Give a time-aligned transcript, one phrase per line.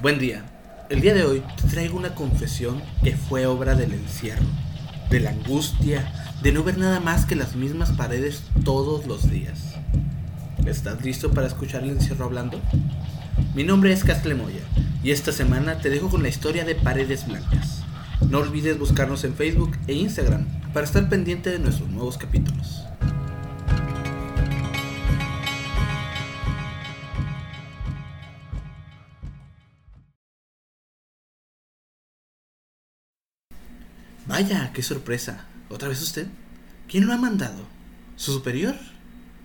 [0.00, 0.44] Buen día.
[0.90, 4.46] El día de hoy te traigo una confesión que fue obra del encierro,
[5.10, 9.74] de la angustia, de no ver nada más que las mismas paredes todos los días.
[10.64, 12.60] ¿Estás listo para escuchar el encierro hablando?
[13.56, 14.62] Mi nombre es Castlemoya
[15.02, 17.82] y esta semana te dejo con la historia de Paredes Blancas.
[18.30, 22.87] No olvides buscarnos en Facebook e Instagram para estar pendiente de nuestros nuevos capítulos.
[34.28, 35.46] Vaya, qué sorpresa.
[35.70, 36.26] ¿Otra vez usted?
[36.86, 37.66] ¿Quién lo ha mandado?
[38.16, 38.76] ¿Su superior?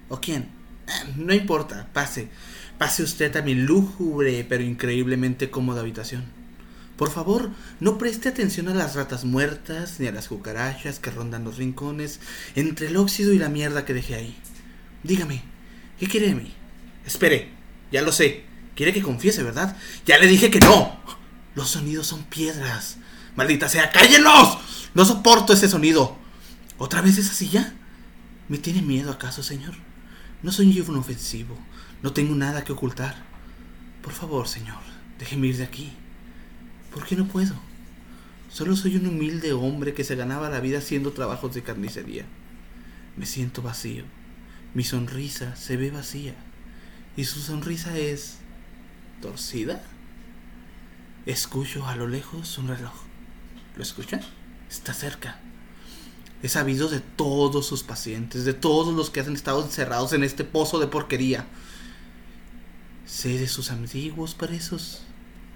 [0.09, 0.49] ¿O quién?
[0.87, 2.27] Eh, no importa, pase.
[2.77, 6.25] Pase usted a mi lúgubre pero increíblemente cómoda habitación.
[6.97, 11.45] Por favor, no preste atención a las ratas muertas ni a las cucarachas que rondan
[11.45, 12.19] los rincones
[12.55, 14.37] entre el óxido y la mierda que dejé ahí.
[15.03, 15.43] Dígame,
[15.97, 16.53] ¿qué quiere de mí?
[17.05, 17.51] Espere,
[17.89, 18.43] ya lo sé.
[18.75, 19.77] Quiere que confiese, ¿verdad?
[20.05, 20.99] Ya le dije que no.
[21.55, 22.97] Los sonidos son piedras.
[23.35, 24.57] Maldita sea, cállenlos.
[24.93, 26.15] No soporto ese sonido.
[26.77, 27.73] ¿Otra vez esa silla?
[28.47, 29.73] ¿Me tiene miedo acaso, señor?
[30.43, 31.57] No soy un ofensivo.
[32.03, 33.15] No tengo nada que ocultar.
[34.03, 34.77] Por favor, señor,
[35.17, 35.93] déjeme ir de aquí.
[36.93, 37.55] ¿Por qué no puedo?
[38.49, 42.25] Solo soy un humilde hombre que se ganaba la vida haciendo trabajos de carnicería.
[43.17, 44.03] Me siento vacío.
[44.75, 46.35] Mi sonrisa se ve vacía.
[47.17, 48.37] Y su sonrisa es...
[49.21, 49.81] torcida.
[51.25, 52.93] Escucho a lo lejos un reloj.
[53.75, 54.21] ¿Lo escuchan?
[54.73, 55.37] Está cerca.
[56.41, 60.43] He sabido de todos sus pacientes, de todos los que han estado encerrados en este
[60.43, 61.45] pozo de porquería.
[63.05, 65.03] Sé de sus antiguos presos.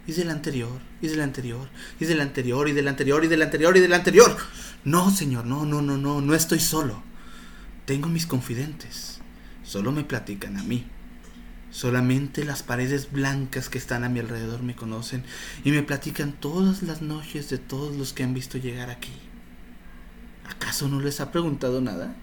[0.05, 1.67] Y del anterior, y del anterior,
[1.99, 4.37] y del anterior, y del anterior, y del anterior, y del anterior.
[4.83, 7.01] No, señor, no, no, no, no, no estoy solo.
[7.85, 9.17] Tengo mis confidentes.
[9.63, 10.85] Solo me platican a mí.
[11.69, 15.23] Solamente las paredes blancas que están a mi alrededor me conocen
[15.63, 19.13] y me platican todas las noches de todos los que han visto llegar aquí.
[20.49, 22.15] ¿Acaso no les ha preguntado nada?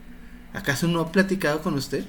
[0.54, 2.04] ¿Acaso no ha platicado con usted?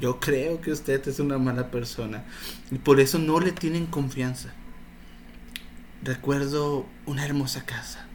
[0.00, 2.24] Yo creo que usted es una mala persona
[2.70, 4.52] y por eso no le tienen confianza.
[6.02, 8.06] Recuerdo una hermosa casa,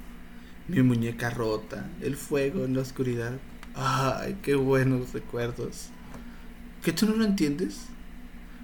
[0.67, 3.33] mi muñeca rota, el fuego en la oscuridad.
[3.75, 5.89] Ay, qué buenos recuerdos.
[6.85, 7.87] ¿Que tú no lo entiendes?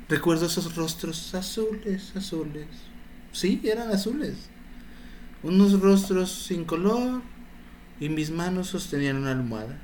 [0.08, 2.68] Recuerdo esos rostros azules, azules.
[3.32, 4.36] Sí, eran azules.
[5.42, 7.24] Unos rostros sin color
[8.00, 9.82] y mis manos sostenían una almohada.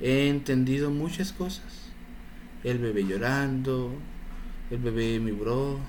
[0.00, 1.90] He entendido muchas cosas.
[2.62, 3.92] El bebé llorando,
[4.70, 5.80] el bebé mi bro.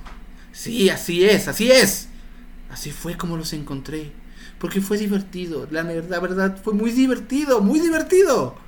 [0.52, 2.10] Sí, así es, así es.
[2.70, 4.12] Así fue como los encontré.
[4.60, 5.66] Porque fue divertido.
[5.72, 8.65] La, la verdad, fue muy divertido, muy divertido.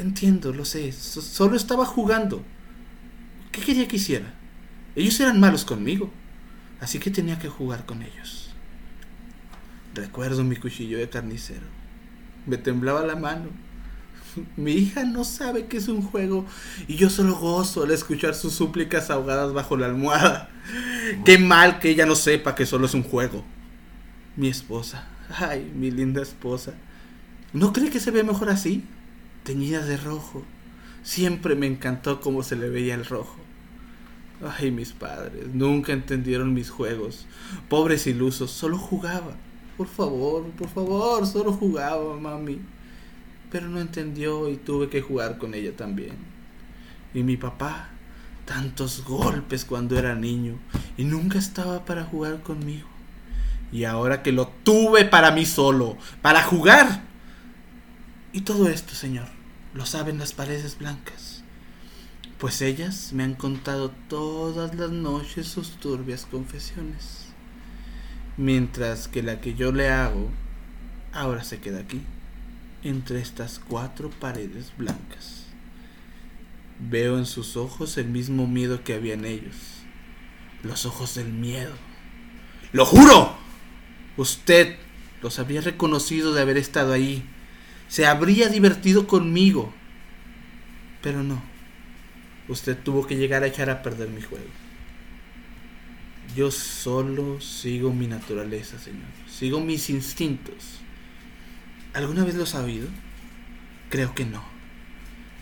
[0.00, 0.92] Entiendo, lo sé.
[0.92, 2.42] solo estaba jugando.
[3.52, 4.32] ¿Qué quería que hiciera?
[4.96, 6.10] Ellos eran malos conmigo,
[6.80, 8.54] así que tenía que jugar con ellos.
[9.94, 11.66] Recuerdo mi cuchillo de carnicero.
[12.46, 13.50] Me temblaba la mano.
[14.56, 16.46] Mi hija no sabe que es un juego
[16.88, 20.48] y yo solo gozo al escuchar sus súplicas ahogadas bajo la almohada.
[21.26, 23.44] Qué mal que ella no sepa que solo es un juego.
[24.36, 26.72] Mi esposa, ay, mi linda esposa.
[27.52, 28.84] ¿No cree que se ve mejor así?
[29.44, 30.42] Teñida de rojo.
[31.02, 33.36] Siempre me encantó cómo se le veía el rojo.
[34.42, 37.26] Ay, mis padres, nunca entendieron mis juegos.
[37.68, 39.36] Pobres ilusos, solo jugaba.
[39.76, 42.58] Por favor, por favor, solo jugaba, mami.
[43.50, 46.16] Pero no entendió y tuve que jugar con ella también.
[47.12, 47.90] Y mi papá,
[48.46, 50.58] tantos golpes cuando era niño
[50.96, 52.88] y nunca estaba para jugar conmigo.
[53.72, 57.09] Y ahora que lo tuve para mí solo, para jugar.
[58.32, 59.26] Y todo esto, Señor,
[59.74, 61.42] lo saben las paredes blancas,
[62.38, 67.26] pues ellas me han contado todas las noches sus turbias confesiones,
[68.36, 70.30] mientras que la que yo le hago
[71.12, 72.02] ahora se queda aquí,
[72.84, 75.46] entre estas cuatro paredes blancas.
[76.78, 79.56] Veo en sus ojos el mismo miedo que había en ellos,
[80.62, 81.72] los ojos del miedo.
[82.72, 83.36] ¡Lo juro!
[84.16, 84.76] Usted
[85.20, 87.24] los habría reconocido de haber estado ahí
[87.90, 89.74] se habría divertido conmigo.
[91.02, 91.42] Pero no.
[92.48, 94.46] Usted tuvo que llegar a echar a perder mi juego.
[96.36, 99.08] Yo solo sigo mi naturaleza, Señor.
[99.28, 100.78] Sigo mis instintos.
[101.92, 102.86] ¿Alguna vez lo ha sabido?
[103.88, 104.44] Creo que no.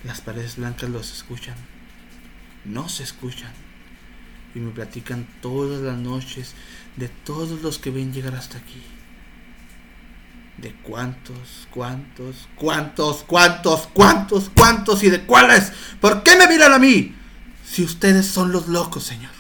[0.05, 1.57] Las paredes blancas los escuchan.
[2.65, 3.53] No se escuchan.
[4.55, 6.55] Y me platican todas las noches
[6.97, 8.83] de todos los que ven llegar hasta aquí
[10.61, 15.73] de cuántos, cuántos, cuántos, cuántos, cuántos, cuántos y de cuáles.
[16.01, 17.15] ¿Por qué me miran a mí?
[17.65, 19.38] Si ustedes son los locos, Señor.